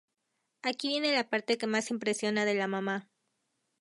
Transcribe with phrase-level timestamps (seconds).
[0.63, 3.07] Aquí viene la parte que más impresiona de la mamá.